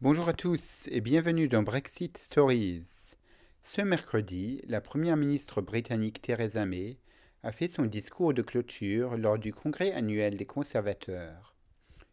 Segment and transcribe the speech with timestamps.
[0.00, 3.14] Bonjour à tous et bienvenue dans Brexit Stories.
[3.62, 6.98] Ce mercredi, la première ministre britannique Theresa May
[7.44, 11.54] a fait son discours de clôture lors du congrès annuel des conservateurs.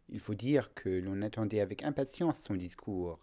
[0.09, 3.19] Il faut dire que l'on attendait avec impatience son discours,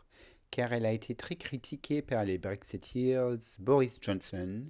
[0.50, 4.64] car elle a été très critiquée par les Brexiteers Boris Johnson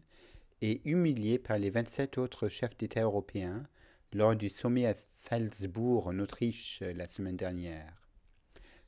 [0.61, 3.66] et humiliée par les 27 autres chefs d'État européens
[4.12, 7.98] lors du sommet à Salzbourg en Autriche la semaine dernière.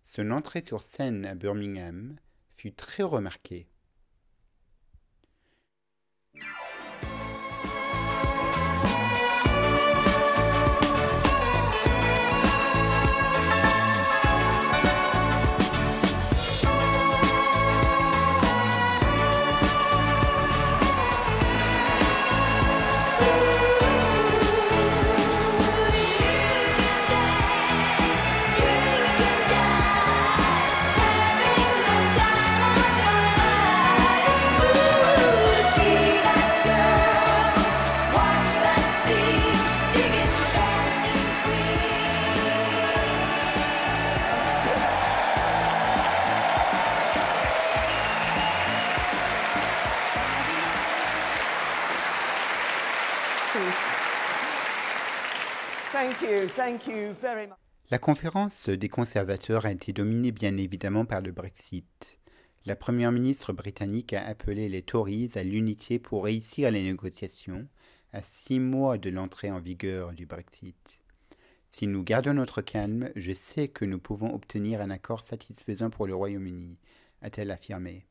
[0.04, 2.16] Son entrée sur scène à Birmingham
[2.56, 3.68] fut très remarquée.
[57.90, 62.20] La conférence des conservateurs a été dominée bien évidemment par le Brexit.
[62.64, 67.66] La première ministre britannique a appelé les Tories à l'unité pour réussir les négociations
[68.12, 71.00] à six mois de l'entrée en vigueur du Brexit.
[71.70, 76.06] Si nous gardons notre calme, je sais que nous pouvons obtenir un accord satisfaisant pour
[76.06, 76.78] le Royaume-Uni,
[77.20, 78.06] a-t-elle affirmé.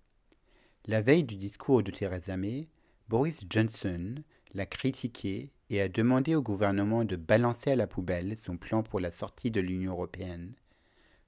[0.85, 2.67] La veille du discours de Theresa May,
[3.07, 4.15] Boris Johnson
[4.53, 8.99] l'a critiqué et a demandé au gouvernement de balancer à la poubelle son plan pour
[8.99, 10.53] la sortie de l'Union européenne.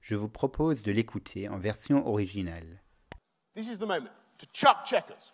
[0.00, 2.82] Je vous propose de l'écouter en version originale.
[3.54, 5.32] This is the moment to chuck checkers.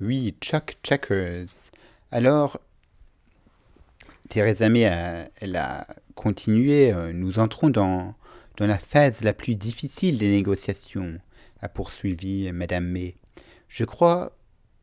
[0.00, 1.70] Oui, Chuck Checkers.
[2.10, 2.60] Alors,
[4.28, 6.92] Theresa May a, elle a continué.
[6.92, 8.14] Euh, nous entrons dans,
[8.56, 11.20] dans la phase la plus difficile des négociations,
[11.60, 13.14] a poursuivi Madame May.
[13.74, 14.30] Je crois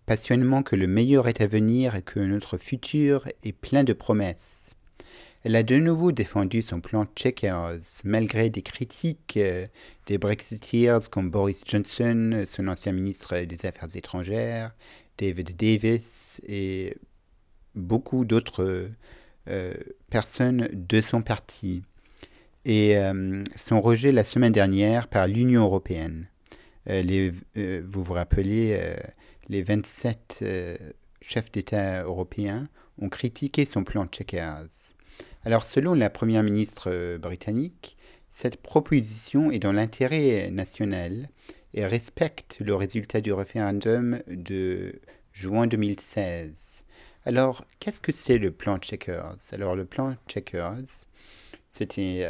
[0.06, 4.76] passionnément que le meilleur est à venir et que notre futur est plein de promesses.
[5.46, 9.66] Elle a de nouveau défendu son plan Checkers, malgré des critiques euh,
[10.08, 14.76] des Brexiteers comme Boris Johnson, son ancien ministre des Affaires étrangères,
[15.18, 16.98] David Davis et
[17.76, 18.90] beaucoup d'autres
[19.48, 19.74] euh,
[20.10, 21.82] personnes de son parti.
[22.66, 26.28] Et euh, son rejet la semaine dernière par l'Union européenne.
[26.90, 28.96] Euh, euh, vous vous rappelez, euh,
[29.50, 30.44] les 27
[31.22, 32.68] chefs d'État européens
[33.00, 34.96] ont critiqué son plan Checkers.
[35.44, 37.98] Alors selon la Première ministre britannique,
[38.32, 41.30] cette proposition est dans l'intérêt national
[41.74, 45.02] et respecte le résultat du référendum de
[45.34, 46.86] juin 2016.
[47.26, 51.06] Alors, qu'est-ce que c'est le plan Checkers Alors, le plan Checkers,
[51.72, 52.26] c'était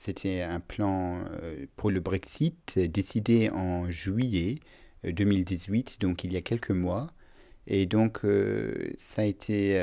[0.00, 4.54] c'était un plan euh, pour le Brexit décidé en juillet
[5.04, 7.08] 2018, euh, donc il y a quelques mois.
[7.66, 9.78] Et donc euh, ça a été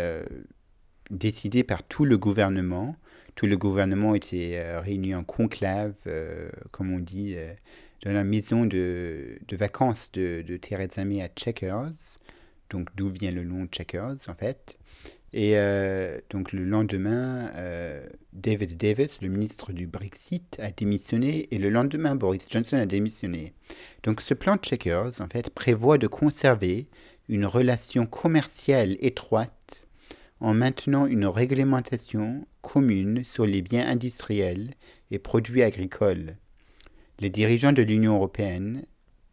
[1.12, 2.96] décidé par tout le gouvernement.
[3.36, 5.94] Tout le gouvernement était réuni en conclave,
[6.72, 7.36] comme on dit,
[8.04, 12.18] dans la maison de, vacances de, de Theresa May à Checkers.
[12.72, 14.80] Donc d'où vient le nom Checkers en fait.
[15.34, 21.58] Et euh, donc le lendemain, euh, David Davis, le ministre du Brexit, a démissionné et
[21.58, 23.54] le lendemain, Boris Johnson a démissionné.
[24.04, 26.88] Donc ce plan Checkers, en fait, prévoit de conserver
[27.28, 29.88] une relation commerciale étroite
[30.40, 34.76] en maintenant une réglementation commune sur les biens industriels
[35.12, 36.38] et produits agricoles.
[37.20, 38.86] Les dirigeants de l'Union européenne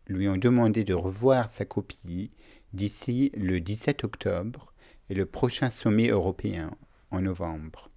[0.07, 2.31] lui ont demandé de revoir sa copie
[2.73, 4.74] d'ici le 17 octobre
[5.11, 6.71] et le prochain sommet européen
[7.11, 7.89] en novembre.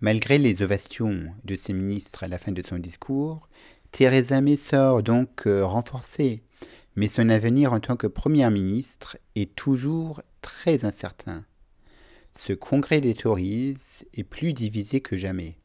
[0.00, 3.48] Malgré les ovations de ses ministres à la fin de son discours,
[3.92, 6.42] Theresa May sort donc euh, renforcée,
[6.96, 11.44] mais son avenir en tant que première ministre est toujours très incertain.
[12.34, 13.76] Ce congrès des Tories
[14.14, 15.59] est plus divisé que jamais.